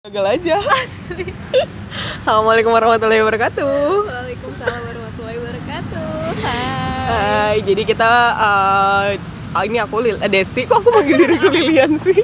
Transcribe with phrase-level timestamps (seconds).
[0.00, 0.56] Gagal aja.
[0.56, 1.28] Asli.
[2.24, 4.08] Assalamualaikum warahmatullahi wabarakatuh.
[4.08, 6.08] Waalaikumsalam warahmatullahi wabarakatuh.
[6.40, 6.64] Hai.
[7.04, 9.12] Hai, jadi kita ah,
[9.60, 10.64] ini aku Lil, eh, Desti.
[10.64, 12.16] Kok aku manggil diriku Lilian sih?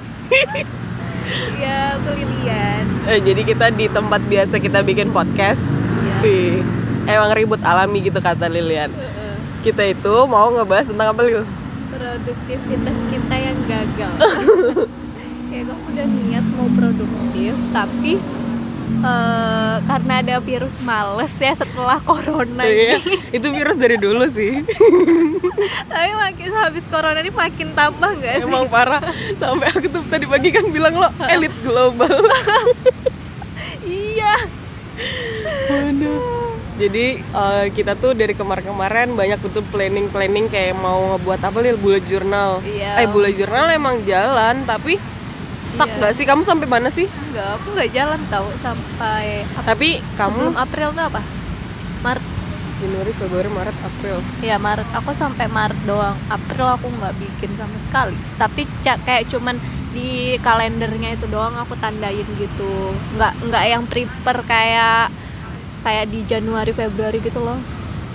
[1.60, 3.12] Ya, aku Lilian.
[3.12, 5.60] Eh, jadi kita di tempat biasa kita bikin podcast.
[5.60, 6.16] Iya.
[6.24, 6.64] Wih,
[7.04, 8.88] emang ribut alami gitu kata Lilian.
[8.88, 9.36] Heeh.
[9.60, 11.44] Kita itu mau ngebahas tentang apa Lil?
[11.92, 14.12] Produktivitas kita yang gagal.
[15.56, 18.20] Kayak aku udah niat mau produktif, tapi
[19.00, 23.16] eh, karena ada virus males ya setelah corona Iya, ini.
[23.32, 24.60] itu virus dari dulu sih.
[25.96, 28.52] tapi makin habis corona ini makin tambah nggak sih?
[28.52, 29.00] Emang parah.
[29.40, 32.12] Sampai aku tuh tadi pagi kan bilang lo elit global.
[33.86, 34.34] Iya.
[35.72, 36.52] Waduh.
[36.76, 42.04] Jadi eh, kita tuh dari kemarin-kemarin banyak tuh planning-planning kayak mau ngebuat apa lil bullet
[42.04, 42.60] journal.
[42.60, 43.00] Iya.
[43.00, 45.15] Eh bullet journal emang jalan tapi
[45.66, 45.98] stuck Iya.
[46.00, 46.24] gak sih?
[46.24, 47.04] Kamu sampai mana sih?
[47.04, 51.20] Enggak, aku nggak jalan tahu sampai Tapi kamu sebelum April tuh apa?
[52.00, 52.24] Maret.
[52.76, 54.16] Januari, Februari, Maret, April.
[54.38, 56.12] Ya Maret, aku sampai Maret doang.
[56.28, 58.12] April aku nggak bikin sama sekali.
[58.36, 59.56] Tapi ca- kayak cuman
[59.90, 62.72] di kalendernya itu doang aku tandain gitu.
[63.16, 65.08] Nggak nggak yang prepare kayak
[65.80, 67.56] kayak di Januari Februari gitu loh.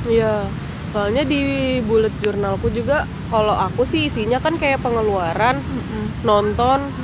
[0.05, 0.45] Iya.
[0.85, 1.41] Soalnya di
[1.81, 6.05] bullet journalku juga kalau aku sih isinya kan kayak pengeluaran, Mm-mm.
[6.21, 7.00] nonton Mm-mm.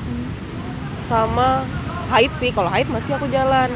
[1.08, 1.64] Sama
[2.08, 2.52] haid sih.
[2.52, 3.72] Kalau haid masih aku jalan.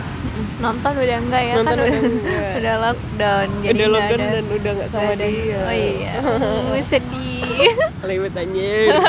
[0.57, 2.51] Nonton udah enggak ya Nonton kan udah enggak.
[2.53, 5.25] udah lockdown jadi udah lockdown ada- dan udah nggak sama ada.
[5.25, 5.59] dia.
[5.59, 6.13] Oh iya.
[6.17, 7.71] Hmm, sedih.
[8.01, 8.87] Lewat anjir.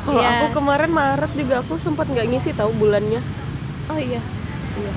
[0.00, 0.28] Kalau Iya.
[0.40, 3.20] aku kemarin Maret juga aku sempat nggak ngisi tahu bulannya.
[3.86, 4.20] Oh iya.
[4.74, 4.92] Iya.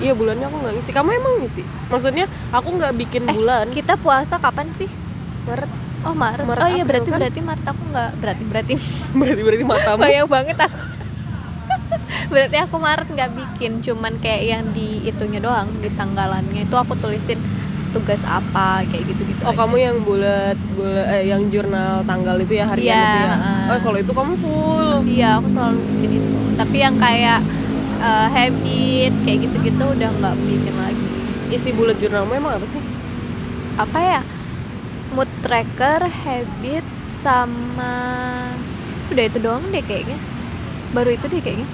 [0.00, 0.90] Iya bulannya aku nggak ngisi.
[0.90, 1.62] Kamu emang ngisi?
[1.86, 3.66] Maksudnya aku nggak bikin Eh, bulan.
[3.68, 4.88] Kita puasa kapan sih?
[5.42, 5.70] Maret
[6.00, 6.44] Oh Maret.
[6.48, 7.18] Maret, oh iya berarti kan?
[7.20, 8.72] berarti Maret aku nggak berarti berarti
[9.20, 10.00] berarti berarti matamu.
[10.00, 10.78] bayang banget aku.
[12.32, 16.96] berarti aku Maret nggak bikin, cuman kayak yang di itunya doang di tanggalannya itu aku
[16.96, 17.40] tulisin
[17.90, 19.42] tugas apa kayak gitu gitu.
[19.42, 23.36] Oh kamu yang bulat bulat eh, yang jurnal tanggal itu ya harian Iya, itu ya.
[23.74, 24.90] Oh kalau itu kamu full.
[25.04, 26.38] Iya aku selalu bikin itu.
[26.54, 27.40] Tapi yang kayak
[27.98, 31.06] eh, habit kayak gitu-gitu udah nggak bikin lagi.
[31.50, 32.78] Isi bulat jurnalmu emang apa sih?
[33.74, 34.20] Apa ya?
[35.10, 37.94] Mood tracker, habit, sama
[39.10, 40.14] udah itu doang deh kayaknya.
[40.94, 41.66] Baru itu deh kayaknya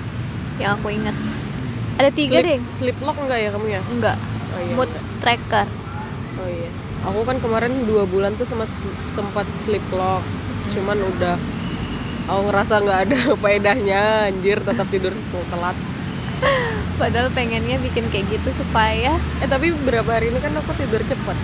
[0.56, 1.12] yang aku ingat.
[2.00, 2.58] Ada tiga Sleep- deh.
[2.72, 3.80] Sleep log enggak ya kamu ya?
[3.92, 4.16] Enggak.
[4.56, 4.72] Oh iya.
[4.72, 5.66] Mood tracker.
[6.40, 6.70] Oh iya.
[7.06, 8.72] Aku kan kemarin dua bulan tuh sempat
[9.12, 10.24] sempat sleep log.
[10.72, 11.36] Cuman udah
[12.26, 15.12] aku ngerasa nggak ada faedahnya anjir tetap tidur
[15.52, 15.76] telat.
[17.00, 21.36] Padahal pengennya bikin kayak gitu supaya Eh tapi berapa hari ini kan aku tidur cepat.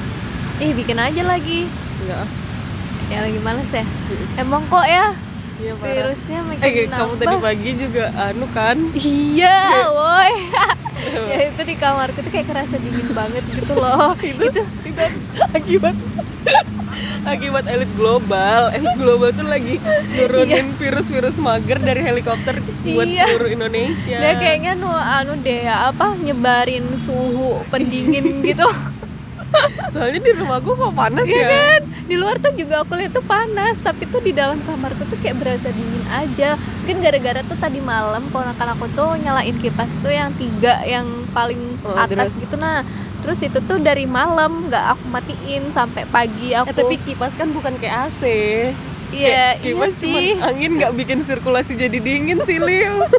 [0.62, 1.66] Ih bikin aja lagi.
[2.06, 2.22] Enggak.
[2.22, 2.28] ah.
[3.10, 3.84] Ya lagi males ya.
[4.38, 5.12] Emang kok ya
[5.62, 8.76] Iya virusnya makin Eh kamu tadi pagi juga anu kan?
[8.96, 9.58] Iya,
[9.90, 10.32] woi.
[11.30, 14.16] ya itu di kamarku tuh kayak kerasa dingin banget gitu loh.
[14.22, 15.04] itu, itu itu
[15.58, 15.94] akibat
[17.22, 18.74] akibat elit global.
[18.74, 19.78] Elit global tuh lagi
[20.18, 23.30] nurunin virus-virus mager dari helikopter buat Iya.
[23.30, 24.18] seluruh Indonesia.
[24.18, 28.91] dia kayaknya nu anu deh apa nyebarin suhu pendingin gitu loh.
[29.88, 31.48] Soalnya di rumahku kok panas Iya ya.
[31.48, 31.80] kan?
[32.02, 35.36] Di luar tuh juga aku lihat tuh panas, tapi tuh di dalam kamarku tuh kayak
[35.36, 36.54] berasa dingin aja.
[36.80, 41.60] Mungkin gara-gara tuh tadi malam ponakan aku tuh nyalain kipas tuh yang tiga yang paling
[41.82, 42.42] Oh, atas terus?
[42.42, 42.86] gitu nah.
[43.20, 46.68] Terus itu tuh dari malam nggak aku matiin sampai pagi aku.
[46.68, 48.22] Eh tapi kipas kan bukan kayak AC.
[49.12, 50.08] iya, iya kipas sih.
[50.34, 53.02] cuman angin nggak bikin sirkulasi jadi dingin sih Lil.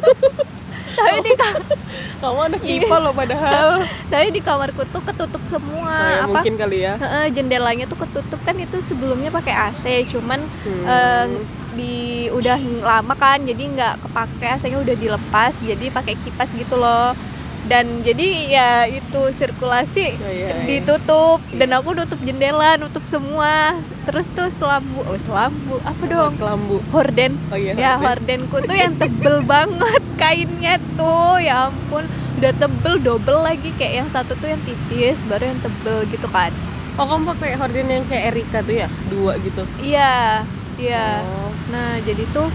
[0.94, 1.60] Tapi di ka-
[2.22, 3.68] Kamu anak IPA loh padahal.
[4.10, 6.28] tapi di kamarku tuh ketutup semua Oh, ya, apa?
[6.32, 6.94] mungkin kali ya.
[7.28, 10.84] Jendelanya tuh ketutup kan itu sebelumnya pakai AC, cuman Hmm.
[10.84, 11.26] eh,
[11.74, 11.94] di
[12.30, 17.18] udah lama kan jadi nggak kepake AC-nya udah dilepas jadi pakai kipas gitu loh
[17.64, 20.64] dan jadi ya itu sirkulasi Oh, iya, iya.
[20.64, 23.72] ditutup dan aku nutup jendela nutup semua
[24.04, 26.76] terus tuh selambu oh selambu apa dong kelambu.
[26.90, 27.72] horden Oh iya.
[27.72, 28.44] ya horden.
[28.44, 34.08] hordenku tuh yang tebel banget kainnya tuh ya ampun udah tebel double lagi kayak yang
[34.08, 36.52] satu tuh yang tipis baru yang tebel gitu kan
[36.94, 38.88] Oh kamu pakai horden yang kayak Erika tuh ya?
[39.08, 39.66] Dua gitu.
[39.80, 40.44] iya
[40.76, 41.50] iya Oh.
[41.68, 42.46] Nah jadi tuh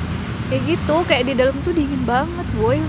[0.48, 2.80] kayak gitu kayak di dalam tuh dingin banget boy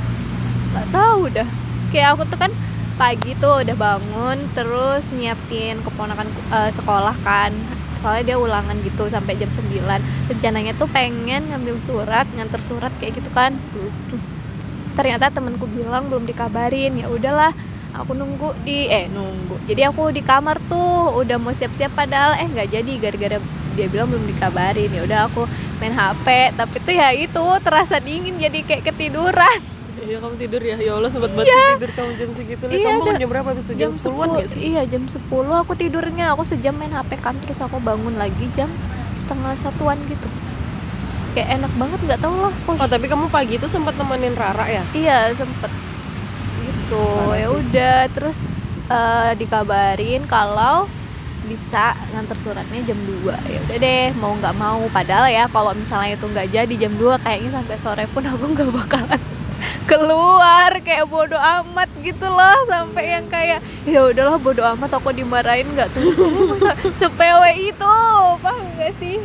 [0.71, 1.49] nggak tahu dah
[1.91, 2.53] kayak aku tuh kan
[3.01, 7.53] pagi tuh udah bangun terus nyiapin keponakan eh, sekolah kan.
[8.01, 9.85] Soalnya dia ulangan gitu sampai jam 9
[10.33, 13.57] rencananya tuh pengen ngambil surat nganter surat kayak gitu kan.
[14.97, 16.97] Ternyata temanku bilang belum dikabarin.
[16.97, 17.53] Ya udahlah
[17.93, 19.61] aku nunggu di eh nunggu.
[19.69, 23.39] Jadi aku di kamar tuh udah mau siap-siap padahal eh nggak jadi gara-gara
[23.77, 24.89] dia bilang belum dikabarin.
[24.93, 25.45] Ya udah aku
[25.81, 30.77] main HP tapi tuh ya itu terasa dingin jadi kayak ketiduran Iya kamu tidur ya,
[30.81, 32.63] ya Allah sempat banget tidur kamu jam segitu.
[32.65, 33.73] Lihat, Iya, kamu bangun jam berapa habis itu?
[33.77, 34.59] Jam, jam 10-an 10 gak sih?
[34.65, 35.21] iya jam 10
[35.61, 36.25] aku tidurnya.
[36.33, 38.71] Aku sejam main HP kan terus aku bangun lagi jam
[39.21, 40.29] setengah satuan gitu.
[41.31, 44.83] Kayak enak banget nggak tahu lah Oh tapi kamu pagi itu sempat nemenin Rara ya?
[44.91, 45.71] iya sempet.
[46.59, 47.07] Gitu
[47.37, 47.99] ya udah.
[48.11, 48.41] Terus
[48.89, 50.91] eh, dikabarin kalau
[51.47, 54.83] bisa nganter suratnya jam 2 ya udah deh mau nggak mau.
[54.91, 58.71] Padahal ya kalau misalnya itu nggak jadi jam 2 kayaknya sampai sore pun aku nggak
[58.75, 59.21] bakalan
[59.85, 65.69] keluar kayak bodoh amat gitu loh sampai yang kayak ya udahlah bodoh amat aku dimarahin
[65.75, 66.05] nggak tuh
[66.51, 67.95] masa sepewe itu
[68.41, 69.21] paham nggak sih?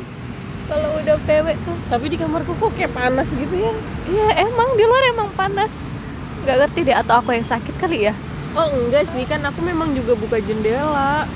[0.66, 1.78] Kalau udah pewe tuh.
[1.94, 3.74] Tapi di kamarku kok kayak panas gitu ya?
[4.10, 5.70] Iya emang di luar emang panas.
[6.42, 8.14] Nggak ngerti deh atau aku yang sakit kali ya?
[8.56, 11.28] Oh enggak sih, kan aku memang juga buka jendela.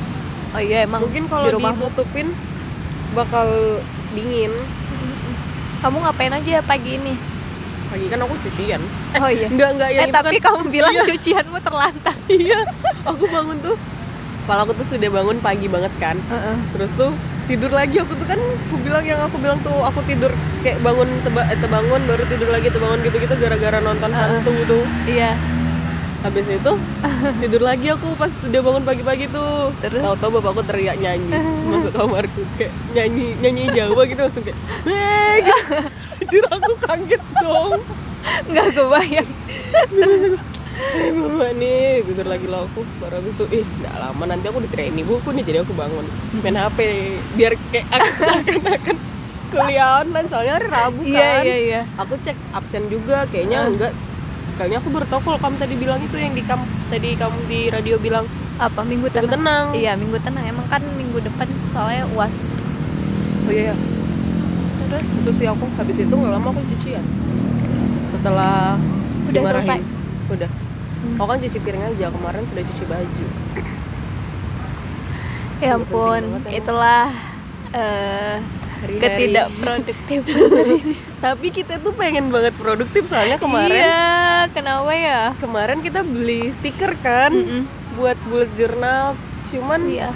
[0.50, 2.34] oh iya emang Mungkin kalau di ditutupin
[3.13, 3.48] bakal
[4.18, 4.50] dingin.
[5.80, 7.13] kamu ngapain aja pagi ini
[7.90, 8.82] Pagi kan aku cucian.
[9.16, 10.54] oh iya Enggak enggak yang eh tapi kan.
[10.54, 11.04] kamu bilang Iya.
[11.06, 12.60] cucianmu terlantar iya,
[13.04, 13.78] aku bangun tuh.
[14.46, 16.18] Kalau aku tuh sudah bangun pagi banget kan.
[16.24, 16.56] Heeh.
[16.72, 17.12] Terus tuh
[17.46, 20.30] tidur lagi aku tuh kan aku bilang yang aku bilang tuh aku tidur
[20.62, 24.38] kayak bangun teba, eh, terbangun baru tidur lagi terbangun gitu-gitu gara-gara nonton Heeh.
[24.38, 24.84] hantu tuh.
[25.06, 25.34] iya
[26.19, 26.71] Habis itu
[27.42, 29.71] tidur lagi aku pas udah bangun pagi-pagi tuh.
[29.80, 30.01] Terus?
[30.01, 31.31] Tahu-tahu bapakku teriak nyanyi
[31.66, 36.44] masuk kamarku kayak nyanyi nyanyi Jawa gitu langsung kayak, "Weh!" gitu.
[36.51, 37.81] Aku kaget dong.
[38.45, 39.30] nggak kebayang
[40.80, 44.63] Eh, mama nih tidur lagi lah aku baru habis itu ih nggak lama nanti aku
[44.63, 46.07] ditirain ibuku nih jadi aku bangun
[46.39, 46.80] main HP
[47.36, 48.95] biar kayak akan-akan
[49.50, 53.68] kuliah online soalnya hari Rabu kan iya iya iya aku cek absen juga kayaknya Ah.
[53.68, 53.92] enggak
[54.60, 56.60] sekalinya aku baru tahu kalau kamu tadi bilang itu yang di kam
[56.92, 58.28] tadi kamu di radio bilang.
[58.60, 59.32] Apa minggu Minggu tenang.
[59.40, 60.44] Tenang iya minggu tenang.
[60.44, 62.52] Emang kan minggu depan soalnya uas.
[63.48, 63.76] Oh iya, iya.
[64.84, 65.08] terus?
[65.16, 67.00] Itu sih aku habis itu nggak lama aku cucian.
[68.12, 68.76] Setelah
[69.32, 69.64] Udah dimarahin.
[69.64, 69.80] selesai?
[70.28, 70.50] udah.
[70.52, 71.16] Hmm.
[71.16, 72.06] aku kan cuci piring aja.
[72.12, 73.26] Kemarin sudah cuci baju.
[75.64, 76.60] Ya ampun banget emang.
[76.60, 77.04] itulah
[77.72, 78.36] eh
[78.80, 79.02] Hari-hari.
[79.02, 80.40] ketidakproduktifan
[80.80, 84.08] ini tapi kita tuh pengen banget produktif soalnya kemarin iya
[84.50, 85.22] kenapa ya?
[85.36, 87.68] kemarin kita beli stiker kan Mm-mm.
[87.94, 90.10] buat bullet journal cuman iya.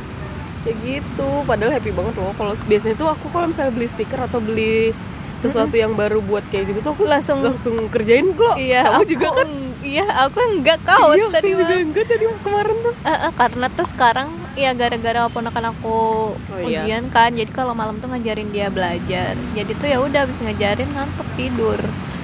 [0.64, 2.32] ya gitu padahal happy banget loh.
[2.32, 4.96] Kalau biasanya tuh aku kalau misalnya beli stiker atau beli
[5.42, 8.56] sesuatu yang baru buat kayak gitu tuh aku Langsung- langsung kerjain kok.
[8.56, 9.48] Iya kamu aku juga kan
[9.84, 12.94] iya aku enggak kau iya, tadi aku juga enggak tadi kemarin tuh.
[12.98, 16.00] Eh, eh, karena tuh sekarang ya gara-gara ponakan aku
[16.34, 16.84] Oh, iya.
[16.84, 19.36] ujian kan jadi kalau malam tuh ngajarin dia belajar.
[19.52, 21.80] Jadi tuh ya udah habis ngajarin ngantuk tidur.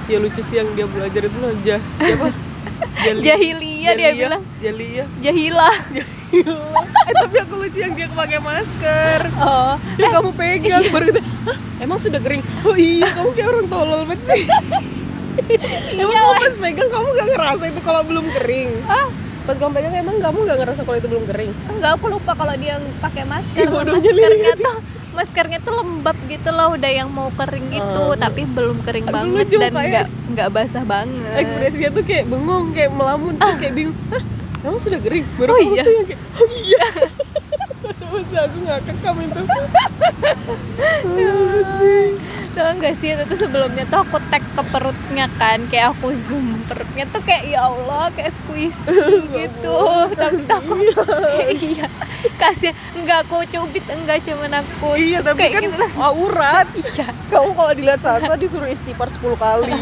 [0.06, 2.28] Ya lucu sih yang dia belajar itu loh jah siapa?
[3.00, 4.42] Jali- Jahilia dia bilang.
[4.58, 5.74] Jalia jahilah
[7.08, 9.20] eh tapi aku lucu yang dia pakai masker.
[9.36, 9.74] Oh.
[9.96, 12.42] Dia kamu pegang baru gitu Hah, emang sudah kering?
[12.62, 14.42] Oh iya kamu kayak orang tolol banget sih
[15.92, 18.70] emang kamu pas pegang kamu gak ngerasa itu kalau belum kering?
[18.86, 19.08] Ah
[19.40, 21.50] pas kamu pegang emang kamu gak ngerasa kalau itu belum kering?
[21.68, 23.66] Enggak aku lupa kalau dia pakai masker.
[23.66, 24.76] Bodohnya maskernya tuh
[25.10, 28.18] maskernya tuh lembab gitu loh udah yang mau kering gitu Ah.
[28.20, 31.34] tapi belum kering Aduh, banget lucu, dan kayak- enggak enggak basah banget.
[31.36, 34.22] Ekspresinya tuh kayak bengong kayak melamun terus kayak bingung Hah,
[34.62, 35.26] emang sudah kering?
[35.34, 35.82] Baru Oh, kamu iya.
[35.82, 36.84] tuh yang kayak oh iya
[38.10, 39.42] Masa aku ngakak kamu itu.
[41.78, 42.06] Sih.
[42.50, 46.66] Tau gak sih itu tuh sebelumnya tuh aku tag ke perutnya kan Kayak aku zoom
[46.66, 48.82] perutnya tuh kayak ya Allah kayak squeeze
[49.38, 49.78] gitu.
[50.18, 50.72] Tapi aku.
[51.70, 51.86] Iya.
[52.36, 55.76] Kasih enggak aku cubit enggak cuman aku iya tapi kayak kan gitu.
[56.10, 56.66] aurat.
[56.74, 57.06] Iya.
[57.30, 59.72] Kamu kalau dilihat Sasa disuruh istighfar 10 kali.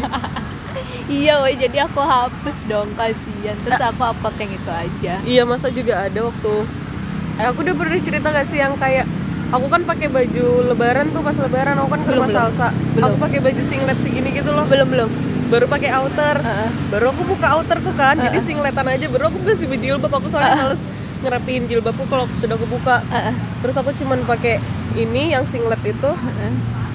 [1.09, 3.57] Iya woy jadi aku hapus dong kasihan.
[3.65, 5.13] Terus aku upload yang itu aja.
[5.25, 6.53] Iya masa juga ada waktu
[7.39, 9.07] eh, aku udah pernah cerita gak sih yang kayak
[9.49, 13.05] aku kan pakai baju lebaran tuh pas lebaran aku kan ke rumah salsa Belum.
[13.07, 15.09] aku pakai baju singlet segini gitu loh Belum belum
[15.49, 16.69] baru pakai outer Heeh.
[16.93, 18.45] baru aku buka outerku kan jadi Uh-uh.
[18.45, 20.81] singletan aja baru aku kasih berjilbab aku soalnya males
[21.19, 23.33] ngerapiin jilbabku kalau sudah aku buka Heeh.
[23.59, 24.61] terus aku cuman pakai
[24.93, 26.51] ini yang singlet itu Heeh.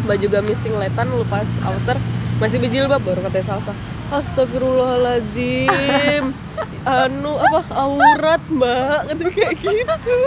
[0.06, 1.98] baju gamis singletan lepas outer
[2.38, 3.74] masih berjilbab baru katanya salsa
[4.12, 6.36] Astagfirullahalazim
[6.84, 9.16] anu apa aurat mbak?
[9.16, 10.20] Dia kayak gitu.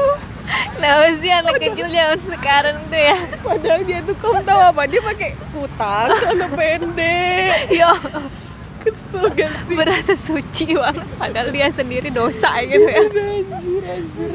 [0.48, 3.20] Kenapa sih anak kecil zaman sekarang tuh ya?
[3.44, 4.82] Padahal dia tuh kamu tahu apa?
[4.90, 7.70] Dia pakai kutang celana pendek.
[7.70, 7.94] Yo.
[8.78, 9.76] Kesel gak sih?
[9.76, 13.04] Berasa suci banget Padahal dia sendiri dosa gitu ya.
[13.04, 14.32] Anjir anjir.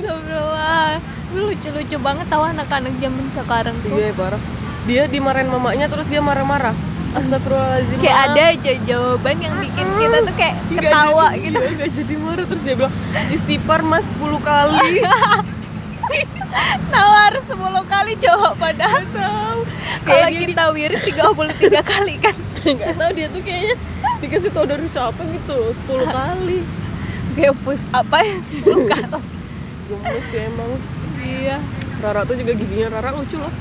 [1.33, 3.97] Ini lucu-lucu banget tahu anak-anak zaman sekarang tuh.
[3.97, 4.37] Iya parah.
[4.85, 6.77] Dia dimarahin mamanya terus dia marah-marah.
[7.13, 7.99] Astagfirullahaladzim.
[8.01, 11.61] Kayak ada aja jawaban yang bikin kita tuh kayak ketawa jadi, gitu.
[11.61, 12.95] nggak jadi marah terus dia bilang
[13.29, 14.93] istighfar mas 10 kali.
[16.93, 17.53] Nawar 10
[17.93, 19.05] kali coba padahal.
[19.13, 19.59] Tahu.
[20.09, 22.37] Kalau kita wirid 33 kali kan.
[22.65, 23.75] Nggak tahu dia tuh kayaknya
[24.25, 25.59] dikasih tau dari siapa gitu
[25.93, 26.61] 10 kali.
[27.37, 29.21] Kayak push apa ya 10 kali.
[29.93, 30.71] Gemes ya emang.
[31.21, 31.57] Iya.
[32.03, 33.53] Rara tuh juga giginya Rara lucu loh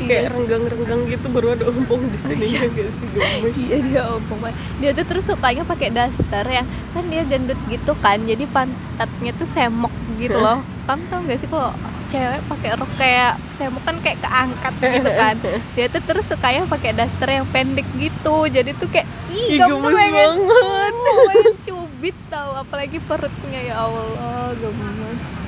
[0.00, 4.02] iya kayak renggang-renggang gitu baru ada ompong di sini ya gak sih gemes Iya dia
[4.08, 4.56] ompong banget.
[4.80, 9.48] Dia tuh terus sukanya pakai daster yang kan dia gendut gitu kan, jadi pantatnya tuh
[9.48, 10.64] semok gitu loh.
[10.88, 11.70] Kamu tau gak sih kalau
[12.10, 15.34] cewek pakai rok kayak semok kan kayak keangkat gitu kan.
[15.78, 18.50] Dia tuh terus sukanya pakai daster yang pendek gitu.
[18.50, 20.94] Jadi tuh kayak Ih, kamu tuh gemes pengen banget.
[21.30, 25.39] pengen cubit tau apalagi perutnya ya Allah gemes.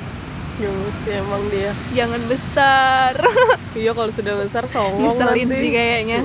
[0.57, 1.71] Gemes ya emang dia.
[1.93, 3.11] Jangan besar.
[3.79, 5.61] iya kalau sudah besar songong Ngeselin nanti.
[5.61, 6.19] sih kayaknya.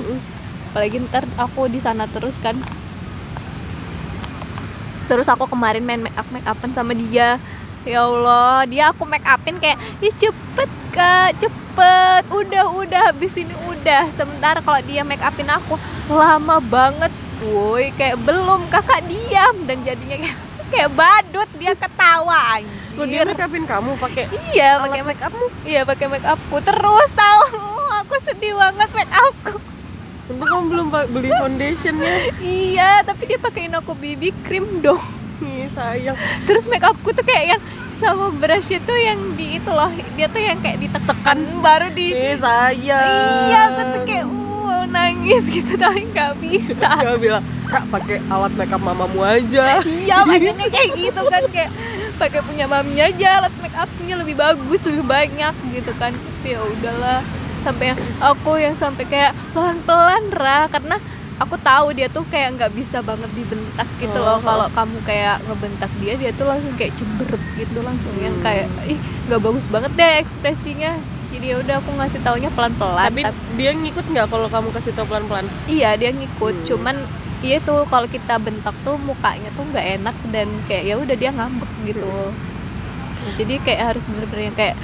[0.71, 2.57] Apalagi ntar aku di sana terus kan.
[5.09, 7.41] Terus aku kemarin main make up make upan sama dia.
[7.87, 12.23] Ya Allah dia aku make upin kayak ih cepet kak cepet.
[12.29, 14.13] Udah udah habis ini udah.
[14.13, 15.81] Sementara kalau dia make upin aku
[16.11, 17.09] lama banget.
[17.49, 19.65] Woi kayak belum kakak diam.
[19.65, 20.37] Dan jadinya kayak
[20.69, 22.61] kayak badut dia ketawa
[22.95, 26.57] Kok dia anjir make upin kamu pakai iya pakai make upmu iya pakai make upku
[26.61, 27.41] terus tahu
[28.05, 29.57] aku sedih banget make upku
[30.29, 32.29] Untung kamu belum beli foundationnya.
[32.37, 35.01] Iya, tapi dia pakein aku BB cream dong.
[35.41, 36.13] Ih, sayang.
[36.45, 37.61] Terus make upku tuh kayak yang
[37.97, 42.13] sama brushnya tuh yang di itu loh, dia tuh yang kayak ditekan baru di.
[42.13, 43.49] Ih, sayang.
[43.49, 46.93] Iya, aku tuh kayak wow nangis gitu tapi nggak bisa.
[46.93, 51.69] Coba bilang, Kak pakai alat makeup mamamu aja Iya, makanya kayak gitu kan kayak
[52.17, 56.59] pakai punya mami aja alat make upnya lebih bagus lebih banyak gitu kan tapi ya
[56.59, 57.21] udahlah
[57.59, 60.97] sampai yang aku yang sampai kayak pelan pelan ra karena
[61.37, 64.41] aku tahu dia tuh kayak nggak bisa banget dibentak gitu loh Oh.
[64.41, 68.43] kalau kamu kayak ngebentak dia dia tuh langsung kayak cemberut gitu langsung yang Hmm.
[68.43, 68.97] kayak ih
[69.27, 70.91] nggak bagus banget deh ekspresinya
[71.29, 73.21] jadi ya udah aku ngasih taunya pelan pelan Tapi
[73.55, 75.45] dia ngikut nggak kalau kamu kasih tau pelan-pelan?
[75.69, 76.65] iya dia ngikut Hmm.
[76.65, 76.95] cuman
[77.39, 81.31] iya tuh kalau kita bentak tuh mukanya tuh nggak enak dan kayak ya udah dia
[81.31, 82.07] ngambek gitu.
[83.19, 83.35] Hmm.
[83.35, 84.75] jadi kayak harus bener-bener yang kayak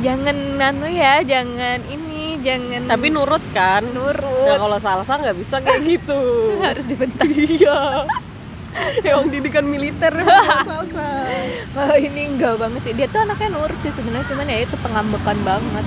[0.00, 3.82] jangan nanu ya jangan ini jangan Tapi nurut kan?
[3.82, 6.20] Nah nurut kalau salsa nggak bisa kayak gitu.
[6.68, 7.26] Harus dibentak.
[7.26, 8.06] Iya.
[9.02, 10.12] Emang didikan militer
[10.62, 11.08] salsa.
[11.76, 12.92] Oh, ini enggak banget sih.
[12.96, 15.86] Dia tuh anaknya nurut sih sebenarnya cuman ya itu pengambekan banget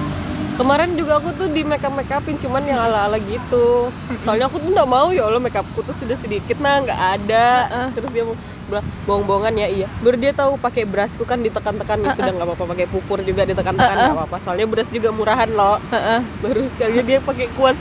[0.60, 3.88] Kemarin juga aku tuh di make up make upin cuman yang ala ala gitu.
[4.28, 7.48] Soalnya aku tuh nggak mau ya Allah make upku tuh sudah sedikit nah nggak ada.
[7.96, 8.36] Terus dia mau
[8.68, 9.88] bilang bohong-bohongan ya iya.
[10.04, 13.96] Baru dia tahu pakai brushku kan ditekan-tekan ya sudah nggak apa-apa pakai pupur juga ditekan-tekan
[13.96, 14.38] nggak apa-apa.
[14.44, 15.80] Soalnya brush juga murahan loh.
[15.96, 16.20] Heeh.
[16.44, 17.80] Baru sekali dia pakai kuas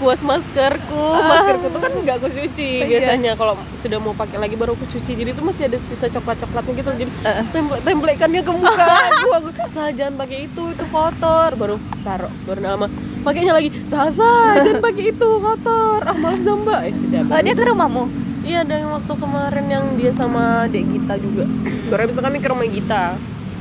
[0.00, 1.04] kuas maskerku.
[1.20, 2.86] Maskerku tuh kan nggak aku cuci Iya.
[2.88, 5.12] biasanya kalau sudah mau pakai lagi baru aku cuci.
[5.14, 6.90] Jadi tuh masih ada sisa coklat-coklatnya gitu.
[6.96, 7.44] Jadi Heeh.
[7.46, 12.60] template templekannya ke muka aku aku "Sah, jangan pakai itu itu kotor baru taruh baru
[12.60, 12.86] nama
[13.20, 14.24] pakainya lagi Sasa
[14.64, 18.04] jangan pakai itu kotor ah males dong mbak eh sudah oh dia ke rumahmu
[18.40, 21.44] iya ada yang waktu kemarin yang dia sama dek Gita juga
[21.92, 23.04] baru habis itu kami ke rumah Gita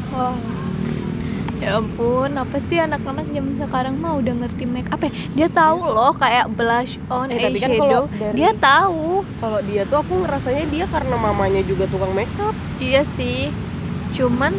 [0.10, 0.34] Wah.
[1.60, 5.12] Ya ampun, apa sih anak-anak zaman sekarang mah udah ngerti make up ya?
[5.34, 7.84] Dia tahu loh kayak blush on, Eh, tapi kan eyeshadow.
[8.02, 9.04] kalau dari- Dia tahu.
[9.38, 13.52] kalau dia tuh aku ngerasanya dia karena mamanya juga tukang makeup Iya sih.
[14.10, 14.56] Cuman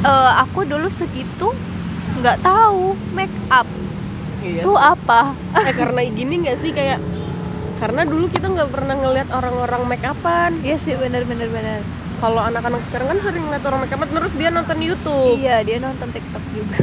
[0.00, 1.50] eh, aku dulu segitu
[2.16, 3.66] nggak tahu make up
[4.40, 5.34] iya tuh apa.
[5.56, 6.98] eh karena gini nggak sih kayak
[7.76, 11.80] karena dulu kita nggak pernah ngeliat orang-orang make upan Iya sih benar-benar benar.
[12.20, 15.76] Kalau anak-anak sekarang kan sering ngeliat orang make upan terus dia nonton YouTube Iya, dia
[15.80, 16.78] nonton TikTok juga.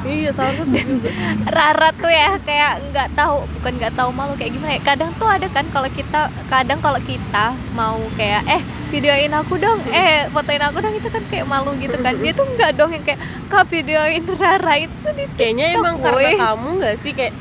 [0.00, 1.12] iya salah satu juga
[1.46, 4.82] Rara tuh ya kayak nggak tahu, bukan nggak tahu malu kayak gimana ya.
[4.82, 9.76] Kadang tuh ada kan kalau kita kadang kalau kita mau kayak eh videoin aku dong,
[9.92, 12.16] eh fotoin aku dong itu kan kayak malu gitu kan.
[12.16, 16.16] Dia tuh nggak dong yang kayak kak videoin Rara itu di kayaknya TikTok, emang karena
[16.24, 17.34] woy." kamu nggak sih kayak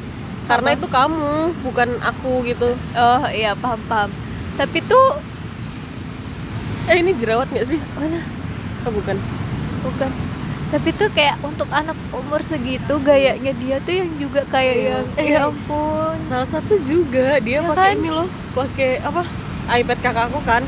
[0.46, 0.78] karena Apa?
[0.84, 4.12] itu kamu bukan aku gitu Oh iya paham paham.
[4.60, 5.16] Tapi tuh
[6.90, 8.20] eh ini jerawat nggak sih mana
[8.82, 9.18] oh, bukan
[9.82, 10.12] bukan.
[10.70, 14.86] Tapi tuh kayak untuk anak umur segitu gayanya dia tuh yang juga kayak Iya.
[14.88, 16.14] yang Eh, ya ampun.
[16.24, 17.98] salah satu juga dia Ya pakai kan?
[17.98, 19.26] ini loh pakai apa
[19.72, 20.62] iPad kakakku kan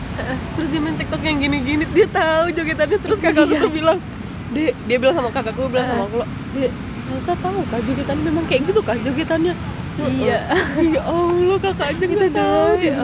[0.51, 3.61] terus dia main TikTok yang gini-gini dia tahu jogetannya terus kakakku Iya.
[3.61, 3.97] tuh bilang
[4.51, 6.17] dek dia bilang sama kakakku bilang sama aku
[6.55, 6.71] dek
[7.03, 9.53] Salsa tahu kak jogetannya memang kayak gitu kak jogetannya
[10.01, 10.37] Iya.
[10.87, 13.01] ya Allah kakak aja Kita nggak tahu dia ya.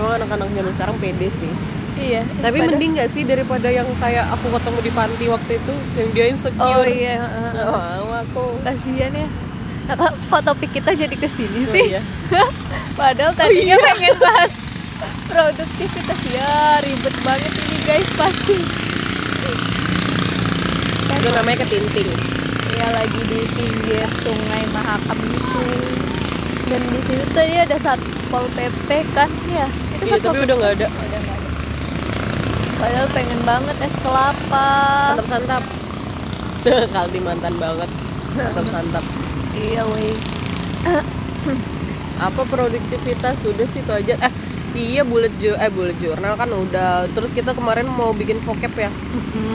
[0.00, 1.52] Emang anak-anak zaman sekarang pede sih
[1.92, 2.22] Iya.
[2.40, 6.08] tapi daripada- mending gak sih daripada yang kayak aku ketemu di panti waktu itu yang
[6.10, 7.16] dia insecure Oh iya.
[7.20, 7.64] heeh.
[8.00, 9.28] mau aku kasihan ya
[9.84, 12.00] nah, kok, topik kita jadi ke sini Oh, sih iya.
[12.98, 13.84] padahal tadinya iya.
[13.84, 14.52] pengen bahas
[15.26, 18.58] produktivitas ya ribet banget ini guys pasti
[21.10, 22.08] itu namanya ketinting
[22.72, 25.64] ya lagi di pinggir sungai Mahakam itu
[26.64, 29.68] dan di situ tadi ada satpol pp kan ya
[30.00, 30.86] itu Iya, tapi udah nggak ada.
[30.88, 31.50] Udah nggak ada
[32.80, 34.68] padahal pengen banget es kelapa
[35.12, 35.62] Santap-santap.
[36.64, 37.90] Tuh, Kalimantan banget.
[38.32, 39.04] Santap-santap.
[39.52, 40.16] iya woi
[42.26, 44.16] Apa produktivitas sudah sih itu aja.
[44.20, 44.32] Eh,
[44.76, 47.08] iya bullet jo eh bullet journal kan udah.
[47.12, 48.88] Terus kita kemarin mau bikin vocab ya.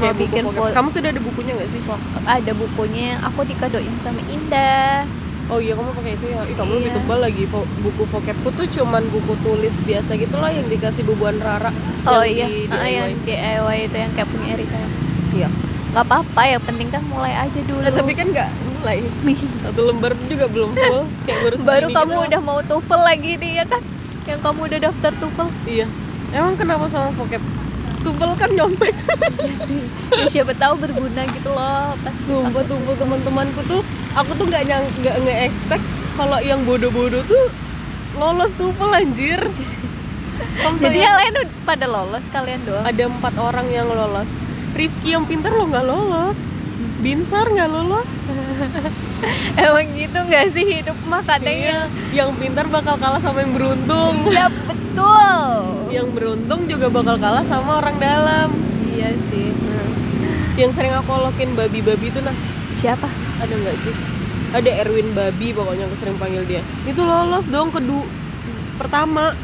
[0.02, 0.74] mau bikin vocab.
[0.74, 1.82] Kamu sudah ada bukunya nggak sih?
[1.90, 2.02] Wah.
[2.26, 6.42] ada bukunya aku dikadoin sama Indah Oh iya kamu pakai itu ya.
[6.42, 6.98] Ih, kamu lebih Iya.
[6.98, 7.44] tebal lagi
[7.80, 11.70] buku vocabku tuh cuman buku tulis biasa gitu lah yang dikasih bubuan Rara.
[12.04, 13.30] oh yang iya di Ah, yang DIY.
[13.62, 14.90] DIY itu yang kayak punya Erika ya
[15.36, 15.48] Iya.
[15.88, 18.98] nggak apa-apa ya penting kan mulai aja dulu Nah, tapi kan nggak mulai.
[19.64, 21.04] Satu lembar juga belum full.
[21.24, 22.26] Kayak baru baru segini kamu gitu.
[22.28, 23.82] udah mau TOEFL lagi nih ya kan
[24.26, 25.86] yang kamu udah daftar TOEFL Iya.
[26.32, 27.42] Emang kenapa sama vocab?
[28.02, 28.94] Tupel kan nyontek.
[29.40, 33.82] Iya sih ya, siapa tahu berguna gitu loh pas Sumpah tumpel teman-temanku tuh,
[34.16, 37.46] aku tuh nggak nyang nggak nge-expect kalau yang bodoh-bodoh tuh
[38.16, 39.40] lolos tupel anjir.
[40.84, 44.28] Jadi yang lain pada lolos kalian doang ada empat orang yang lolos.
[44.72, 46.40] Rifki yang pintar lo nggak lolos.
[47.00, 48.10] Binsar nggak lolos.
[49.58, 51.68] emang gitu nggak sih hidup mah kadang Iya.
[51.68, 54.16] yang Yang pintar bakal kalah sama yang beruntung.
[54.30, 55.52] ya betul
[55.90, 58.50] Yang beruntung juga bakal kalah sama orang dalam.
[58.86, 59.52] iya sih
[60.56, 62.36] Yang sering aku lokin babi-babi itu nah
[62.74, 63.08] siapa
[63.42, 63.96] ada nggak sih?
[64.56, 66.62] Ada Erwin Babi pokoknya aku sering panggil dia.
[66.88, 68.08] Itu lolos dong kedua
[68.80, 69.36] pertama.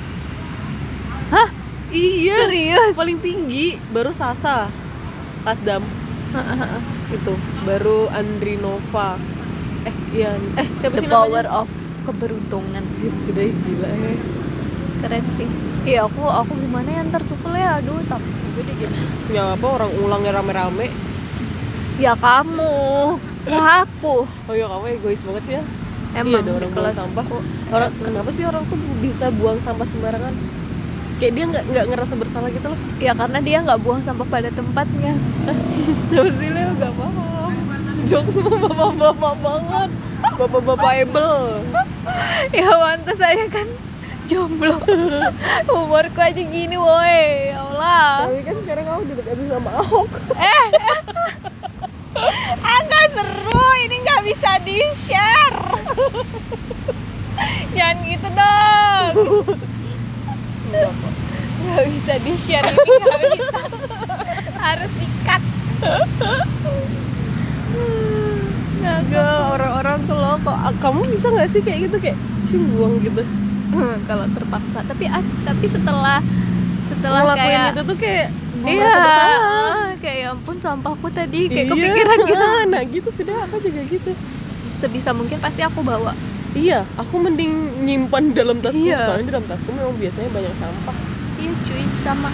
[1.32, 1.48] Hah?
[1.92, 2.48] Iya.
[2.48, 2.96] Serius?
[2.96, 4.72] Paling tinggi baru Sasa.
[5.44, 5.84] Kasdam.
[7.12, 7.36] Itu
[7.68, 9.20] baru Andri Nova.
[9.84, 10.40] Eh iya.
[10.56, 11.70] Eh siapa the sih power namanya of
[12.08, 12.84] keberuntungan.
[13.04, 14.14] Itu sudah gila ya.
[15.04, 15.48] Keren sih.
[15.84, 17.02] Iya aku aku gimana ya?
[17.12, 17.28] Ntar
[17.60, 17.84] ya.
[17.84, 18.32] Aduh takut.
[18.52, 18.76] Juga deh
[19.32, 20.88] ya apa orang ulangnya rame-rame.
[22.00, 24.16] Ya kamu ya aku.
[24.26, 25.64] Oh ya kamu egois banget sih ya.
[26.12, 27.24] Emang ada di orang buang kelas sampah.
[27.24, 27.38] aku.
[27.72, 30.34] Orang kelas- kenapa sih orang tuh bisa buang sampah sembarangan?
[31.18, 32.80] Kayak dia nggak nggak ngerasa bersalah gitu loh.
[32.98, 35.14] Ya karena dia nggak buang sampah pada tempatnya.
[36.10, 37.14] Kenapa sih Leo gak paham
[38.02, 39.90] Jok semua bapak-bapak banget.
[40.38, 41.38] Bapak-bapak able.
[42.52, 43.70] Ya pantas saya kan.
[44.26, 44.82] Jomblo.
[45.70, 47.54] Umurku aja gini woi.
[47.54, 48.26] Ya Allah.
[48.26, 50.10] Tapi kan sekarang kamu abis sama Ahok.
[50.34, 50.64] Eh
[52.62, 52.81] agak
[53.12, 55.60] seru ini nggak bisa di share
[57.76, 59.14] jangan gitu dong.
[61.62, 63.60] Nggak bisa di share ini nggak bisa.
[64.58, 65.42] Harus dikat
[68.82, 73.22] nggak orang-orang tuh loh kok Kamu bisa gak sih kayak gitu Kayak cium gitu?
[74.10, 76.20] Kalau terpaksa tapi ad- tapi setelah
[76.90, 78.28] setelah Ngelakuin kayak itu tuh kayak
[78.64, 81.72] iya ah, kayak ya ampun sampahku tadi kayak Iya.
[81.72, 82.46] kepikiran gitu.
[82.68, 84.12] Nah gitu sudah aku juga gitu.
[84.78, 86.14] Sebisa mungkin pasti aku bawa.
[86.52, 89.02] Iya, aku mending nyimpan dalam tasku Iya.
[89.02, 90.96] Soalnya di dalam tasku memang biasanya banyak sampah.
[91.38, 92.30] Iya cuy sama.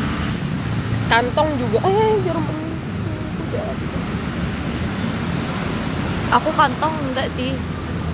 [1.08, 1.78] Kantong juga.
[1.82, 3.72] Eh, jarum Udah.
[6.30, 7.52] aku kantong enggak sih.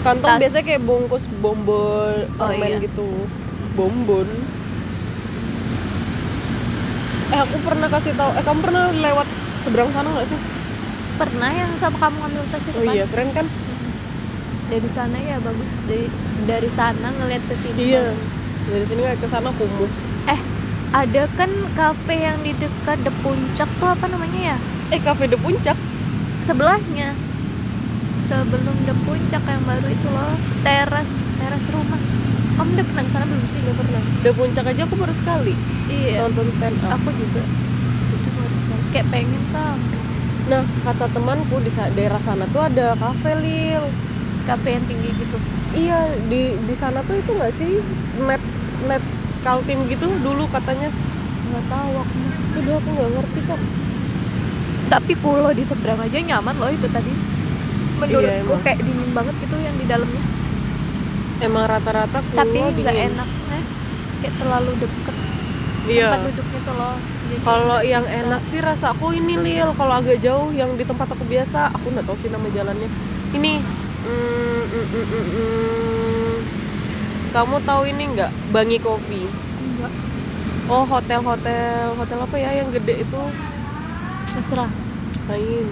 [0.02, 0.40] Kantong Tas.
[0.40, 2.80] biasanya kayak bungkus bonbon Oh, permen iya.
[2.82, 3.08] gitu.
[3.74, 4.28] Bonbon
[7.34, 9.28] Eh aku pernah kasih tahu Eh kamu pernah lewat
[9.60, 10.40] seberang sana nggak sih?
[11.14, 12.94] pernah yang sama kamu ngambil tas itu Oh kan?
[12.98, 13.46] iya keren kan?
[14.66, 15.72] dari sana ya bagus.
[15.86, 16.10] Dari
[16.50, 17.94] dari sana ngeliat ke sini.
[17.94, 18.10] Iya.
[18.66, 19.86] Dari sini ke sana kumuh
[20.26, 20.40] eh
[20.90, 24.58] ada kan kafe yang di dekat de puncak tuh apa namanya ya?
[24.90, 25.78] Eh cafe de puncak?
[26.42, 27.14] Sebelahnya.
[28.26, 30.34] Sebelum de puncak yang baru itu loh.
[30.66, 32.02] Teras teras rumah
[32.54, 33.60] kamu udah pernah ke sana belum sih?
[33.66, 34.02] Udah pernah?
[34.22, 35.54] De puncak aja aku baru sekali.
[35.90, 36.18] Iya.
[36.26, 36.98] Nonton stand up.
[37.02, 37.42] Aku juga.
[38.14, 38.84] Itu baru sekali.
[38.94, 39.78] Kayak pengen kan
[40.44, 43.84] Nah kata temanku di daerah sana tuh ada cafe Lil.
[44.44, 45.38] Kafe yang tinggi gitu?
[45.74, 47.80] Iya di di sana tuh itu nggak sih?
[48.28, 48.44] Net
[48.86, 49.04] net
[49.42, 50.92] kaltim gitu dulu katanya.
[51.50, 52.16] Nggak tahu aku.
[52.54, 53.62] Itu udah aku nggak ngerti kok
[54.84, 57.10] tapi pulau di seberang aja nyaman loh itu tadi.
[57.98, 58.62] Menurutku Iya, emang.
[58.62, 60.22] kayak dingin banget gitu yang di dalamnya
[61.42, 63.64] emang rata-rata tapi nggak enak eh
[64.22, 65.16] kayak terlalu deket.
[65.84, 66.16] Iya.
[66.16, 66.96] Tempat duduknya tuh loh.
[67.44, 68.20] Kalau yang bisa.
[68.24, 69.70] enak sih rasa aku ini lil.
[69.76, 72.88] Kalau agak jauh yang di tempat aku biasa aku nggak tahu sih nama jalannya.
[73.36, 76.36] Ini mm, mm, mm, mm, mm.
[77.36, 78.32] kamu tahu ini nggak?
[78.56, 79.28] Bangi Coffee
[79.60, 79.94] enggak.
[80.72, 83.22] Oh hotel hotel hotel apa ya yang gede itu?
[84.32, 84.72] Terserah
[85.28, 85.68] lain.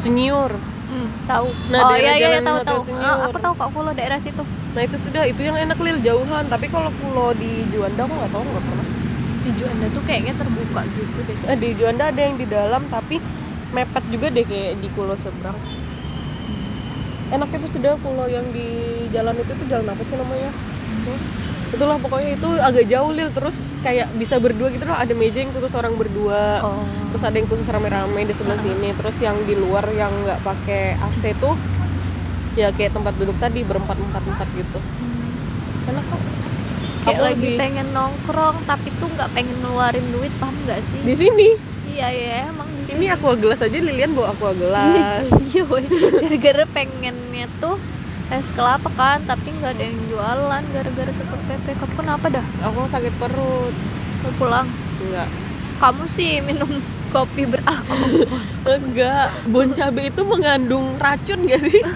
[0.00, 0.52] Senior
[0.90, 1.48] hmm, tahu.
[1.70, 2.80] Nah, oh iya iya jalan tahu tahu.
[2.98, 4.42] Ah, aku tahu kok pulau daerah situ.
[4.74, 6.44] Nah itu sudah itu yang enak lil jauhan.
[6.50, 8.86] Tapi kalau pulau di Juanda aku nggak tahu nggak pernah.
[9.40, 11.36] Di Juanda tuh kayaknya terbuka gitu deh.
[11.46, 13.16] Eh, di Juanda ada yang di dalam tapi
[13.70, 15.54] mepet juga deh kayak di Pulau seberang.
[17.30, 18.66] Enaknya tuh sudah kalau yang di
[19.14, 20.50] jalan itu tuh jalan apa sih namanya
[21.70, 23.28] itulah pokoknya itu agak jauh lil.
[23.30, 24.98] Terus kayak bisa berdua gitu loh.
[24.98, 26.64] Ada meja yang khusus orang berdua.
[26.66, 26.84] Oh.
[27.14, 28.90] Terus ada yang khusus rame-rame di sebelah sini.
[28.94, 31.54] Terus yang di luar yang nggak pakai AC tuh
[32.58, 34.78] ya kayak tempat duduk tadi berempat empat empat gitu.
[35.88, 36.20] Enak kok.
[37.00, 41.00] Kayak Aku lagi pengen nongkrong tapi tuh nggak pengen ngeluarin duit paham nggak sih?
[41.00, 41.48] Di sini?
[41.90, 45.24] Iya ya emang di ini aqua gelas aja Lilian bawa aqua gelas.
[45.50, 47.80] Iya gara-gara pengennya tuh
[48.30, 52.46] es kelapa kan tapi nggak ada yang jualan gara-gara satpol pp kamu kenapa dah?
[52.64, 53.74] Aku sakit perut.
[54.20, 54.66] Mau pulang?
[54.98, 55.28] Enggak.
[55.76, 56.68] Kamu sih minum
[57.10, 58.24] kopi beralkohol
[58.80, 59.28] enggak.
[59.46, 61.80] Bon cabe itu mengandung racun gak sih?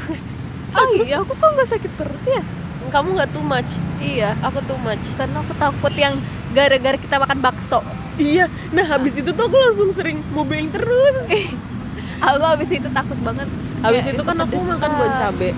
[0.75, 2.43] Oh iya aku kok nggak sakit perut ya?
[2.91, 3.71] Kamu nggak too much?
[3.97, 4.35] Iya.
[4.43, 4.99] Aku too much.
[5.15, 6.19] Karena aku takut yang
[6.51, 7.79] gara-gara kita makan bakso.
[8.19, 8.51] Iya.
[8.75, 11.15] Nah habis itu tuh aku langsung sering mau being terus.
[12.27, 13.47] Aku habis itu takut banget.
[13.87, 14.75] Habis Ya, itu kan aku pedesan.
[14.75, 15.51] makan bon cabe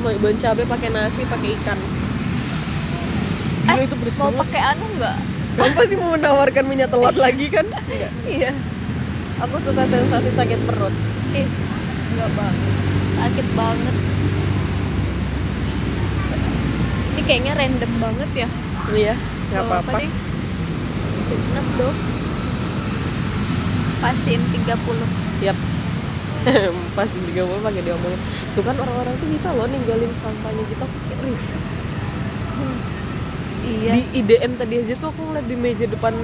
[0.00, 1.78] bon cabe pakai nasi pakai ikan.
[3.60, 4.40] Gila, Eh, itu pedes mau banget.
[4.42, 5.16] pakai anu nggak?
[5.50, 7.66] Kamu pasti mau menawarkan minyak telur lagi kan?
[7.66, 8.50] Enggak iya.
[9.38, 10.94] Aku suka sensasi sakit perut.
[11.32, 11.46] Ih
[12.10, 12.74] nggak banget
[13.20, 13.96] sakit banget.
[17.10, 18.48] Ini kayaknya random banget ya.
[18.90, 19.14] Iya
[19.50, 19.98] nggak Gak apa-apa.
[21.28, 21.96] genap dong.
[24.00, 25.06] Pasin 30
[25.40, 25.58] Yap.
[26.96, 28.20] Pasti juga boleh pakai diomongin.
[28.56, 31.62] Tuh kan orang-orang tuh bisa loh ninggalin sampahnya kita pakai risih.
[33.60, 36.14] iya Di IDM tadi aja tuh aku ngeliat di meja depan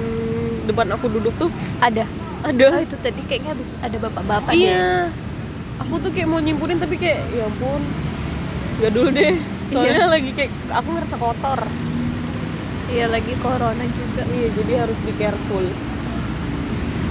[0.67, 2.03] depan aku duduk tuh ada
[2.43, 2.81] oh ada.
[2.83, 5.13] itu tadi kayaknya habis ada bapak-bapak deh iya.
[5.85, 7.85] Aku tuh kayak mau nyimpunin tapi kayak ya ampun.
[8.81, 9.37] Gak dulu deh.
[9.69, 11.61] Soalnya lagi kayak aku ngerasa kotor.
[12.87, 15.65] iya lagi corona juga Iya, jadi harus be careful.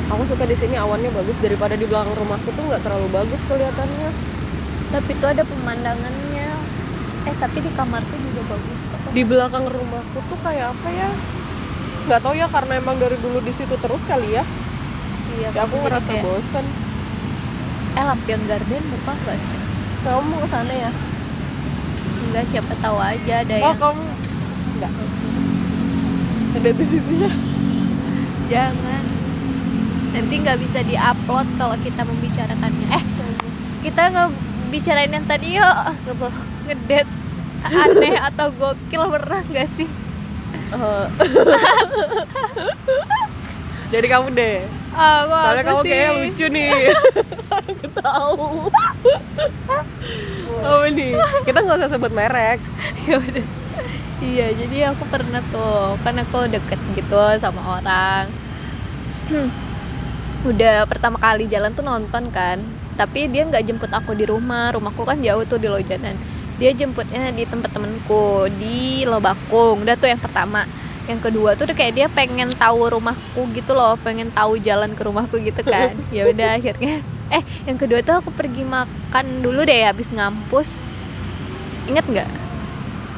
[0.06, 1.38] Aku suka di sini awannya bagus.
[1.42, 4.12] Daripada di belakang rumahku tuh nggak terlalu bagus kelihatannya.
[4.94, 6.50] tapi itu ada pemandangannya.
[7.26, 9.12] Eh tapi di kamarku juga bagus kok.
[9.12, 11.10] Di belakang rumahku tuh kayak apa ya?
[12.06, 14.46] Nggak tahu ya karena emang dari dulu di situ terus kali ya.
[15.36, 16.66] Iya ya aku ngerasa kayak, bosen.
[17.98, 19.60] Eh Lampion Garden buka nggak sih?
[20.06, 20.92] Kamu mau ke sana ya?
[22.30, 24.04] Enggak siapa tahu aja ada oh yang kamu
[24.76, 24.92] nggak
[26.56, 27.32] ada di situ ya?
[28.46, 29.15] Jangan
[30.16, 32.88] nanti nggak bisa diupload kalau kita membicarakannya.
[32.96, 33.04] Eh
[33.84, 34.30] kita nggak
[34.72, 35.76] bicarain yang tadi yuk.
[36.72, 37.08] Ngedet.
[37.66, 39.90] Aneh atau gokil pernah nggak sih?
[40.72, 41.06] Eh.
[43.94, 44.66] dari kamu deh.
[44.96, 45.92] Aku soalnya kamu sih?
[45.92, 46.72] kayak lucu nih.
[47.60, 48.72] Aku tahu
[50.66, 51.12] apa nih?
[51.46, 52.60] Kita nggak usah sebut merek.
[53.06, 53.46] Ya udah.
[54.24, 58.26] Iya jadi aku pernah tuh kan aku deket gitu sama orang.
[59.30, 59.52] Hmm.
[60.46, 62.62] udah pertama kali jalan tuh nonton kan
[62.96, 64.72] tapi dia nggak jemput aku di rumah.
[64.72, 66.16] Rumahku kan jauh tuh di Lojanan.
[66.56, 69.84] Dia jemputnya di tempat temenku di Lobakung.
[69.84, 70.64] Udah tuh yang pertama.
[71.06, 75.02] Yang kedua tuh udah kayak dia pengen tahu rumahku gitu loh pengen tahu jalan ke
[75.06, 75.94] rumahku gitu kan.
[76.16, 77.04] Ya udah akhirnya.
[77.30, 80.88] Eh yang kedua tuh aku pergi makan dulu deh habis ngampus.
[81.86, 82.30] Inget nggak?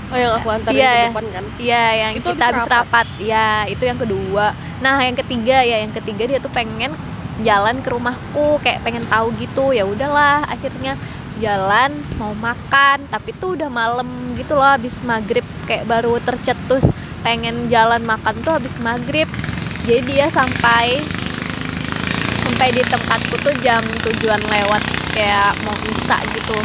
[0.08, 1.46] Oh yang aku antarin Iya, ke depan kan?
[1.60, 3.08] Iya, yang Itu kita habis habis rapat.
[3.20, 4.56] Ya, itu yang kedua.
[4.80, 6.96] Nah, yang ketiga ya, yang ketiga dia tuh pengen
[7.46, 9.74] jalan ke rumahku, kayak pengen tahu gitu.
[9.74, 10.98] Ya udahlah, akhirnya
[11.38, 16.90] jalan mau makan, tapi tuh udah malam gitu loh, habis maghrib kayak baru tercetus
[17.22, 19.30] pengen jalan makan tuh habis maghrib.
[19.86, 21.00] Jadi dia sampai
[22.48, 24.82] sampai di tempatku tuh jam tujuan lewat
[25.14, 26.58] kayak mau bisa gitu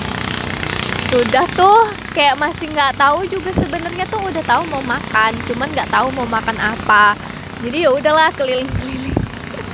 [1.12, 5.92] sudah tuh kayak masih nggak tahu juga sebenarnya tuh udah tahu mau makan cuman nggak
[5.92, 7.12] tahu mau makan apa
[7.60, 9.01] jadi ya udahlah keliling-keliling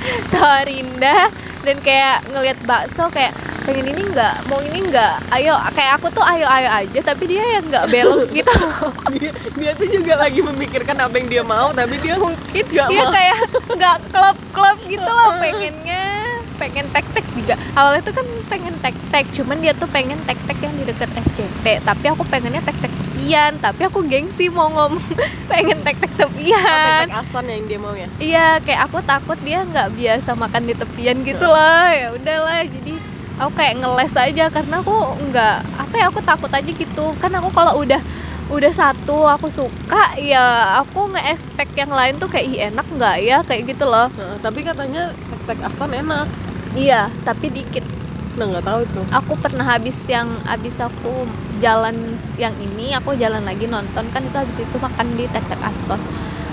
[0.31, 1.27] Samarinda
[1.59, 3.31] dan kayak ngelihat bakso kayak
[3.61, 4.47] pengen ini nggak?
[4.47, 5.29] Mau ini nggak?
[5.29, 8.53] Ayo kayak aku tuh ayo ayo aja tapi dia yang nggak belok gitu.
[9.13, 13.03] Dia, dia tuh juga lagi memikirkan apa yang dia mau tapi dia mungkin Nggak dia
[13.03, 13.11] mau.
[13.11, 13.37] kayak
[13.69, 16.05] nggak klub klub gitu loh pengennya
[16.59, 17.55] pengen tek tek juga.
[17.73, 21.09] Awalnya tuh kan pengen tek tek cuman dia tuh pengen tek tek yang di deket
[21.15, 25.03] SCP tapi aku pengennya tek tek tepian tapi aku gengsi mau ngomong.
[25.51, 28.07] Pengen tek tek tepian tek Aston yang dia mau ya?
[28.15, 31.87] Iya kayak aku takut dia nggak biasa makan di tepian gitu loh.
[31.91, 32.93] Ya udahlah jadi
[33.43, 34.95] aku kayak ngeles aja karena aku
[35.29, 37.05] nggak apa ya aku takut aja gitu.
[37.19, 37.99] Kan aku kalau udah
[38.49, 43.37] udah satu aku suka ya aku nge-expect yang lain tuh kayak Ih, enak nggak ya?
[43.43, 44.07] Kayak gitu loh.
[44.15, 47.85] Nah, tapi katanya tek tek Aston enak iya tapi dikit
[48.37, 51.27] nah nggak tahu tuh aku pernah habis yang habis aku
[51.59, 55.59] jalan yang ini aku jalan lagi nonton kan itu habis itu makan di tek tek
[55.59, 55.99] Aston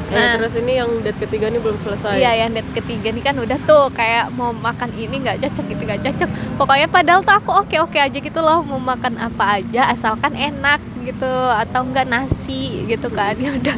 [0.06, 0.38] Eh, Nah.
[0.38, 2.14] terus ini yang date ketiga nih belum selesai.
[2.14, 5.82] Iya yang date ketiga nih kan udah tuh kayak mau makan ini nggak cocok gitu
[5.82, 9.90] nggak cocok pokoknya padahal tuh aku oke oke aja gitu loh mau makan apa aja
[9.90, 13.74] asalkan enak gitu atau enggak nasi gitu kan ya udah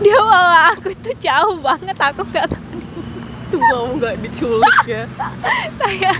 [0.00, 2.63] dia bawa aku tuh jauh banget aku nggak tahu
[3.54, 5.04] Tuh kamu nggak diculik ya.
[5.80, 6.16] kayak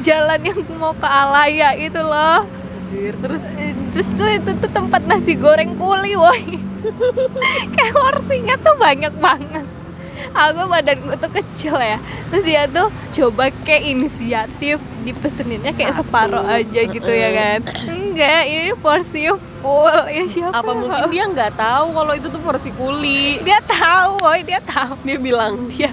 [0.00, 2.48] jalan yang mau ke Alaya itu loh.
[2.48, 3.44] Anjir, terus?
[3.92, 6.56] Terus tuh itu tuh tempat nasi goreng kuli woi.
[7.76, 9.66] Kayak porsinya tuh banyak banget.
[10.32, 12.00] Aku badanku tuh kecil ya.
[12.32, 16.08] Terus dia tuh coba kayak inisiatif dipeseninnya kayak Satu.
[16.08, 17.60] separuh aja gitu ya kan.
[17.92, 19.28] Enggak ini porsi
[19.60, 19.98] full.
[20.08, 21.12] Ya siapa apa yang mungkin mau?
[21.12, 23.42] dia nggak tahu kalau itu tuh porsi kuli.
[23.44, 24.96] dia tahu woi dia tahu.
[25.04, 25.92] Dia bilang, dia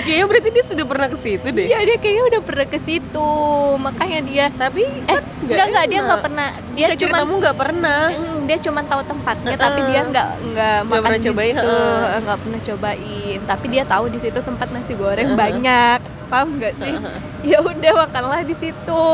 [0.00, 1.66] kayaknya berarti dia sudah pernah ke situ deh.
[1.68, 3.30] Iya dia kayaknya udah pernah ke situ.
[3.76, 6.06] Makanya dia Tapi eh enggak enggak dia enak.
[6.08, 6.48] nggak pernah.
[6.72, 8.00] dia cuma ceritamu nggak pernah.
[8.08, 9.64] Mm, dia cuma tahu tempatnya Heeh.
[9.68, 11.76] tapi dia nggak nggak makan pernah di cobain, situ.
[12.22, 13.38] nggak pernah cobain.
[13.44, 15.38] Tapi dia tahu di situ tempat nasi goreng Heeh.
[15.38, 15.98] banyak.
[16.28, 16.94] Paham nggak sih?
[17.42, 19.04] Ya udah makanlah di situ.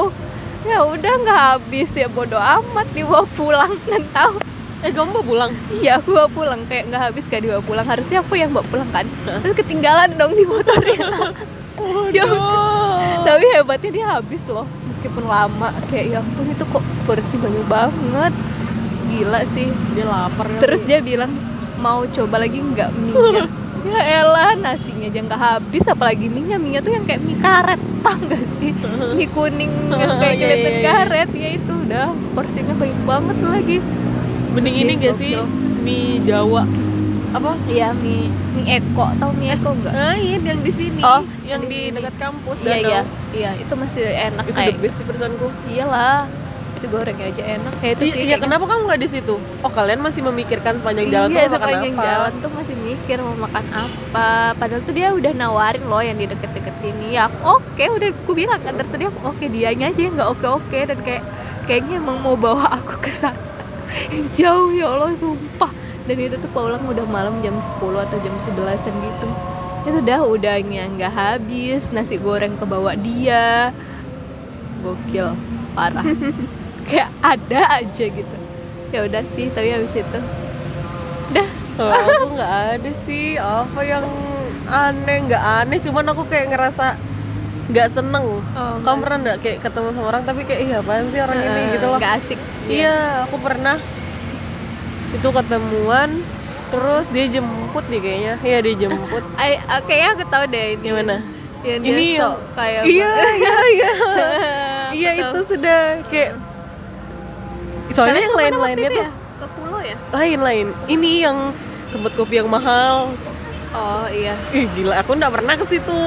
[0.63, 1.89] Ya udah nggak habis.
[1.97, 3.73] Ya bodoh amat dibawa pulang.
[3.89, 4.37] Dan tahu
[4.79, 5.51] Eh kamu mau pulang?
[5.83, 6.61] iya aku bawa pulang.
[6.71, 7.87] Kayak nggak habis gak dibawa pulang.
[7.87, 9.07] Harusnya aku yang bawa pulang kan.
[9.43, 11.03] Terus ketinggalan dong di motornya
[12.11, 12.27] Ya.
[12.29, 13.23] Waduh.
[13.23, 14.67] tapi hebatnya dia habis loh.
[14.91, 18.33] Meskipun lama kayak ya ampun itu kok porsi banyak banget.
[19.09, 19.71] Gila sih.
[19.95, 20.63] Dia lapar kali.
[20.63, 21.31] Terus dia bilang
[21.79, 23.15] mau coba lagi nggak mie
[23.79, 25.87] Ya elah nasinya aja nggak habis.
[25.87, 28.75] Apalagi mie nya mie tuh yang kayak mie karet paham gak sih?
[29.15, 30.91] Mie kuning yang kayak Iya, kelihatan iya, iya.
[30.91, 31.31] karet.
[31.31, 33.79] Ya itu udah porsinya banyak banget lagi
[34.59, 35.33] mending ini gak sih?
[35.79, 36.63] mie Jawa.
[37.29, 37.53] Apa?
[37.65, 39.07] Iya mie mie eko.
[39.15, 42.75] Tau mie eko enggak Lain yang di sini, Oh, yang di di dekat kampus iya
[42.75, 42.89] danau.
[42.89, 43.01] iya.
[43.31, 44.73] Iya itu masih enak Itu kayak.
[44.73, 45.47] the best sih persanku.
[45.69, 46.25] iyalah
[46.75, 47.73] si gorengnya aja enak.
[47.79, 49.35] Kayak itu Iya, sih iya, kenapa kamu nggak di situ?
[49.61, 52.05] Oh, kalian masih memikirkan sepanjang jalan iya, tuh sepanjang apa?
[52.07, 54.29] jalan tuh masih mikir mau makan apa.
[54.55, 57.13] Padahal tuh dia udah nawarin loh yang di deket-deket sini.
[57.13, 60.47] Ya oke udah aku bilang kan dari tadi aku oke dianya aja yang nggak oke
[60.49, 61.23] oke dan kayak
[61.67, 63.37] kayaknya emang mau bawa aku ke sana
[64.39, 65.73] jauh ya Allah sumpah.
[66.09, 69.29] Dan itu tuh pulang udah malam jam 10 atau jam 11 dan gitu.
[69.85, 71.93] Itu udah udahnya nggak habis.
[71.93, 73.77] Nasi goreng kebawa dia.
[74.81, 75.37] Gokil
[75.77, 76.07] parah.
[76.89, 78.37] Kayak ada aja gitu.
[78.89, 80.21] Ya udah sih tapi habis itu.
[81.29, 83.37] Udah Kalau aku nggak ada sih.
[83.37, 84.09] Apa yang
[84.65, 85.79] aneh nggak aneh.
[85.85, 86.97] Cuman aku kayak ngerasa
[87.69, 88.25] nggak seneng.
[88.25, 91.39] Oh, kamu nggak- pernah nggak kayak ketemu sama orang tapi kayak iya apaan sih orang
[91.39, 91.61] ini?
[91.71, 91.99] Gitu loh.
[91.99, 92.39] nggak asik.
[92.67, 93.77] Iya aku pernah.
[95.11, 96.11] Itu ketemuan
[96.69, 98.35] terus dia jemput nih kayaknya.
[98.41, 99.23] Iya dia jemput.
[99.41, 100.85] Ay, ah, kayaknya aku tahu deh ini.
[100.85, 101.17] Gimana?
[101.59, 103.11] yang dia Ini yang- kayak iya
[103.43, 103.91] iya iya.
[104.95, 105.23] Iya tahu.
[105.27, 106.31] itu sudah kayak
[107.91, 109.11] soalnya Kalian yang lain-lainnya itu tuh ya?
[109.35, 109.97] ke pulau ya?
[110.09, 110.67] Lain-lain.
[110.87, 111.39] Ini yang
[111.89, 113.11] tempat kopi yang mahal.
[113.69, 114.33] Oh iya.
[114.51, 116.01] Ih gila, aku nggak pernah ke situ.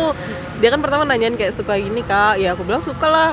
[0.61, 3.31] Dia kan pertama nanyain kayak suka ini kak, ya aku bilang suka lah.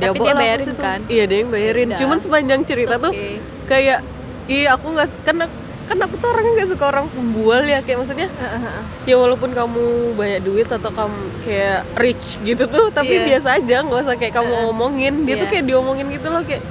[0.00, 0.80] Tapi dia lah aku bayarin situ.
[0.80, 1.00] kan?
[1.06, 1.86] Iya dia yang bayarin.
[1.86, 1.98] Udah.
[2.00, 3.34] Cuman sepanjang cerita It's tuh okay.
[3.68, 3.98] kayak,
[4.48, 5.36] iya aku nggak kan
[5.84, 8.62] kan aku tuh orangnya nggak suka orang pembual ya kayak maksudnya Heeh.
[9.04, 9.82] ya walaupun kamu
[10.14, 13.26] banyak duit atau kamu kayak rich gitu tuh tapi Iya.
[13.26, 15.52] biasa aja nggak usah kayak kamu ngomongin dia tuh Iya.
[15.52, 16.62] kayak diomongin gitu loh kayak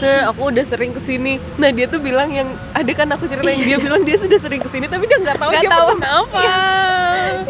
[0.00, 1.36] Nah, aku udah sering ke sini.
[1.54, 4.68] Nah, dia tuh bilang yang ada kan aku ceritain dia bilang dia sudah sering ke
[4.68, 5.86] sini tapi dia nggak tahu Nggak dia tahu.
[5.90, 6.40] pesen apa.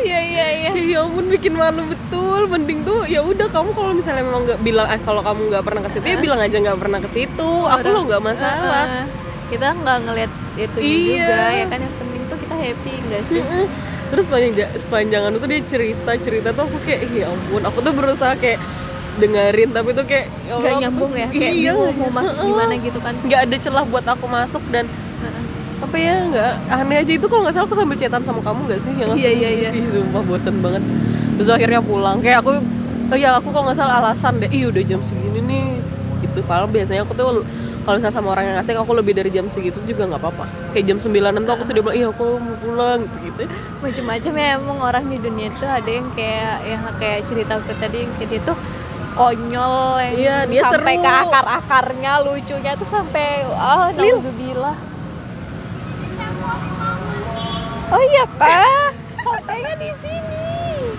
[0.00, 4.22] iya iya iya ya ampun bikin malu betul mending tuh ya udah kamu kalau misalnya
[4.22, 6.98] memang nggak bilang ah, kalau kamu nggak pernah ke situ ya bilang aja nggak pernah
[6.98, 9.04] ke situ aku lo nggak masalah Heeh.
[9.48, 11.22] kita nggak ngelihat itu Iya.
[11.22, 13.64] juga ya kan yang penting tuh kita happy enggak sih Mm-mm.
[14.10, 17.92] terus sepanjang ja- sepanjangan itu dia cerita cerita tuh aku kayak ya ampun aku tuh
[17.92, 18.58] berusaha kayak
[19.20, 22.48] dengerin tapi tuh kayak ya nggak Allah, nyambung ya kayak iya, bingung mau masuk Heeh.
[22.48, 23.14] gimana gitu kan.
[23.20, 25.42] Nggak ada celah buat aku masuk dan Heeh.
[25.84, 28.80] apa ya nggak aneh aja itu kalau nggak salah aku sambil cetan sama kamu nggak
[28.80, 29.70] sih yang Iya, iya, iya.
[29.92, 30.82] Sumpah bosen banget.
[31.36, 32.18] Terus akhirnya pulang.
[32.24, 32.52] Kayak aku
[33.10, 35.66] oh ya aku kalau nggak salah alasan deh ih udah jam segini nih.
[36.24, 37.44] Gitu padahal biasanya aku tuh
[37.80, 40.44] kalau misalnya sama orang yang asing aku lebih dari jam segitu juga nggak apa-apa.
[40.76, 43.42] Kayak jam 9 tuh aku sudah bilang iya aku mau pulang gitu.
[43.80, 48.04] Macam-macam ya emang orang di dunia itu ada yang kayak yang kayak cerita aku tadi
[48.04, 48.56] yang kayak dia tuh
[49.16, 51.04] konyol yang iya, dia sampai seru.
[51.04, 54.76] ke akar-akarnya lucunya tuh sampai oh nauzubillah
[57.90, 60.19] Oh iya pak, katanya di sini.